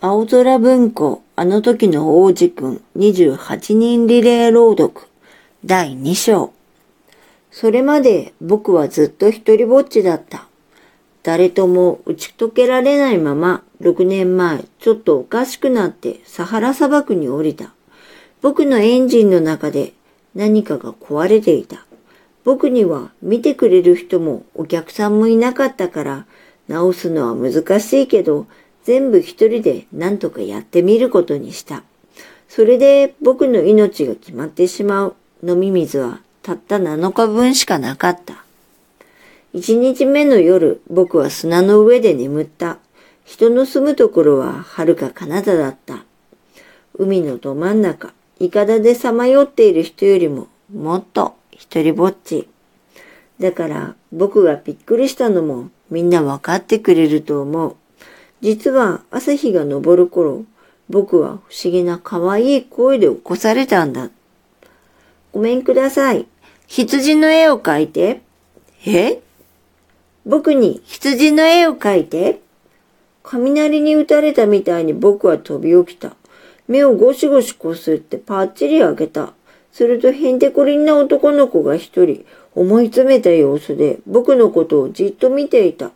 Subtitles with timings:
[0.00, 5.08] 青空文庫、あの時の王子くん28人リレー朗読
[5.64, 6.52] 第2章。
[7.50, 10.46] それまで僕はずっと一人ぼっちだった。
[11.24, 17.72] 誰とも打ち解けられないまま6年前ちょっとおかしくなってサハラ砂漠に降りた。
[18.40, 19.94] 僕のエンジンの中で
[20.32, 21.84] 何かが壊れていた。
[22.44, 26.26] 僕には見てくれる人もお客さんもいなかったから
[26.68, 28.46] 直すのは難しいけど
[28.88, 31.82] 全部一人で何とかやってみることにした。
[32.48, 35.16] それで僕の命が決まってしまう
[35.46, 38.42] 飲み水はたった7日分しかなかった。
[39.52, 42.78] 一日目の夜、僕は砂の上で眠った。
[43.26, 46.06] 人の住むところは遥か彼方だった。
[46.94, 52.48] 海のど真ん中、いかだでさまよっている人よりももっと一人ぼっち。
[53.38, 57.76] だから僕がびっくりしたのもみんなわかってくれると思う。
[58.40, 60.44] 実は朝日が昇る頃、
[60.88, 64.10] 僕は不思議な可愛い声で起こされたんだ。
[65.32, 66.26] ごめんください。
[66.66, 68.22] 羊の絵を描いて。
[68.86, 69.20] え？
[70.24, 72.40] 僕に羊の絵を描いて。
[73.22, 76.16] 雷に打たれたみたいに僕は飛び起きた。
[76.66, 79.34] 目をゴシゴシこすってパッチリ開けた。
[79.72, 85.90] するとへんてこりんな男の子が一人思い詰めた様子で僕のことをじっと見ていた。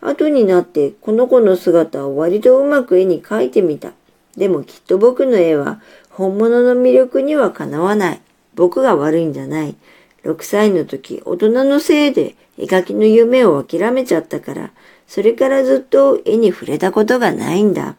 [0.00, 3.92] 後になってこの子の姿を割とうまく絵に描いてみた。
[4.36, 8.20] でもきっと僕の絵は本物の魅力にはかなわない。
[8.54, 9.74] 僕が悪いんじゃない。
[10.24, 14.70] 6歳の時、大人のせいで絵描きの夢を諦めちゃったから、
[15.06, 17.96] それからずっと絵に触れたことがないんだ。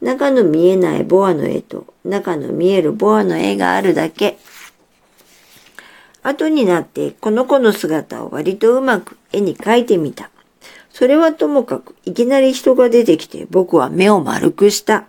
[0.00, 4.38] 中の見えないボアの絵と中の見えるボアの絵があるだけ。
[6.22, 10.30] 後になってこの子の姿を割とうまく絵に描いてみた。
[10.98, 15.04] それはともかく、いきなり人が出てきて僕は目を丸くした。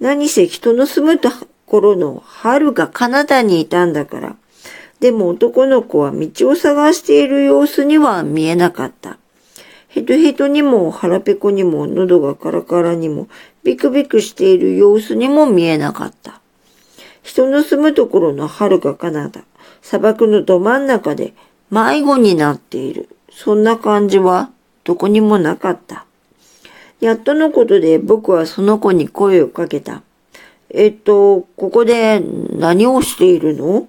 [0.00, 1.28] 何せ人の住むと
[1.66, 4.36] ころの遥か彼方にいたんだから。
[5.00, 9.18] でも男の子は道を探している様子には見えなかった。
[9.88, 13.28] ヘトヘトにも腹ペコにも喉がカラカラにも
[13.64, 16.40] ビクビクしている様子にも見えなかった。
[17.22, 19.40] 人の住むところの遥か彼方、
[19.82, 21.34] 砂漠のど真ん中で
[21.70, 23.10] 迷子になっている。
[23.30, 24.50] そんな感じは
[24.88, 26.06] どこにもなかった。
[26.98, 30.00] やっとのことで僕はその子に声をかけた。
[30.70, 33.86] えっと、ここで何をしているの？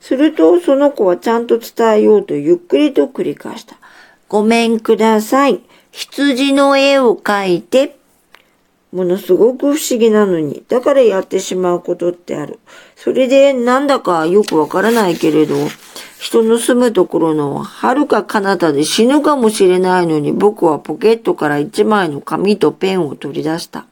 [0.00, 3.76] するとその子はちゃんと伝えようとゆっくりと繰り返した。
[4.30, 5.60] ごめんください。
[5.90, 7.98] 羊の絵を描いて。
[8.92, 12.58] ものすごく不思議なのに、だからやってしまうことってある。
[12.94, 15.56] それでなんだかよくわからないけれど、
[16.18, 23.86] 人の住むところの遥か彼方で死ぬかもしれないのに僕はポケットから一枚の紙とペンを取り出した。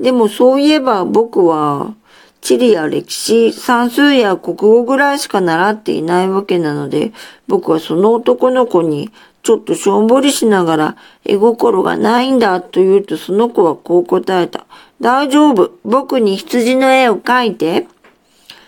[0.00, 1.94] でもそういえば僕は
[2.40, 7.12] 地理や歴史、算数や国語ぐらいしか習っていないわけなので、
[7.46, 9.10] 僕はその男の子に
[9.44, 14.66] ちょっとしょんぼりしながら、絵心がないんだと言うとその子はこう答えた。
[15.00, 15.78] 大丈夫。
[15.84, 17.86] 僕に羊の絵を描いて。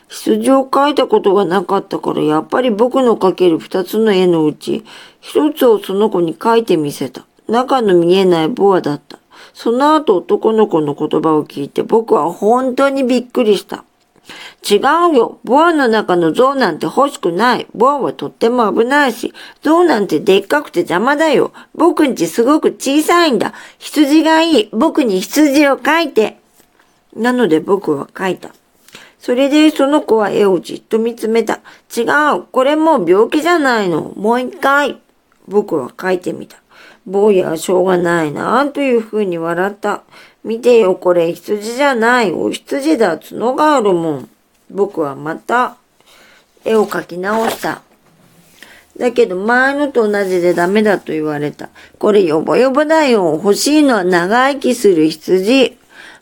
[0.09, 4.85] 羊を描いたことがなかったから、やっぱり僕の描ける二つの絵のうち、
[5.21, 7.25] 一つをその子に描いてみせた。
[7.49, 9.19] 中の見えないボアだった。
[9.55, 13.85] その後男の子の言葉を聞いて僕は本当にびっくりした。
[14.69, 14.79] 違
[15.13, 15.39] うよ。
[15.45, 17.67] ボアの中の象なんて欲しくない。
[17.75, 19.33] ボアはとっても危ないし、
[19.63, 21.53] 象なんてでっかくて邪魔だよ。
[21.75, 23.55] 僕んちすごく小さいんだ。
[23.79, 24.69] 羊がいい。
[24.73, 26.39] 僕に羊を描いて。
[27.15, 28.51] なので僕は描いた。
[29.19, 31.61] それでその子は絵をじっと見つめた。
[31.97, 32.03] 違
[32.37, 32.45] う。
[32.51, 34.13] これもう病気じゃないの。
[34.17, 35.01] もう一回。
[35.49, 36.59] 僕は書いてみた。
[37.07, 40.03] 坊やはしょうがないなあ、というふうに笑った。
[40.45, 42.33] 見てよ、これ羊じゃない。
[42.33, 43.19] お羊だ。
[43.19, 44.29] 角があるもん。
[44.71, 45.77] 僕はまた
[46.65, 47.83] 絵を描き直した。
[48.99, 51.69] だけど前のと同じでダメだと言われた。
[51.99, 53.33] これヨボヨボだよ。
[53.35, 55.77] 欲しいのは長生きする羊。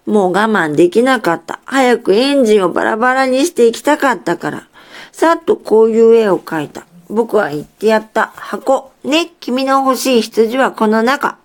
[0.06, 1.60] もう我慢できなかった。
[1.64, 4.68] 早くエンジンをバラバラにしていきたかったから。
[5.12, 6.84] さっとこういう絵を描いた。
[7.08, 8.32] 僕は言ってやった。
[8.34, 8.92] 箱。
[9.04, 11.38] ね、君の欲しい羊はこの中。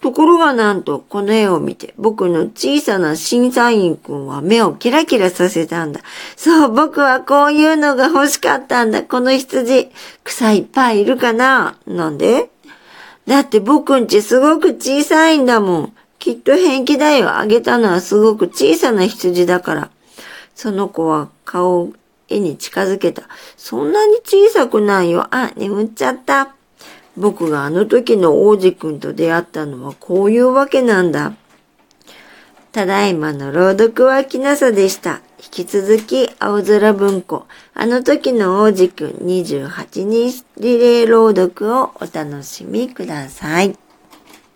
[0.00, 6.00] ところがなんと、この絵を見て、僕の小さな審査員くんは目をキラキラさせたんだ。
[6.34, 9.04] そう、僕はこういうのが欲しかったんだ。
[9.04, 9.92] この羊。
[10.24, 11.76] 草いっぱいいるかな？
[11.86, 12.50] なんで？
[13.28, 15.92] だって僕んちすごく小さいんだもん。
[16.18, 17.36] きっと平気だよ。
[17.36, 19.90] あげたのはすごく小さな羊だから。
[20.56, 21.92] その子は顔
[22.32, 23.24] 絵に近づけた。
[23.56, 25.26] そんなに小さくないよ。
[25.30, 26.54] あ、眠っちゃった。
[27.16, 31.34] 僕があの時の王子くんと出会ったのはこういうわけなんだ。
[32.72, 35.20] ただいまの朗読はきなさでした。
[35.38, 43.81] 引き続き、青空文庫、あの時の王子くん28人リレー朗読をお楽しみください。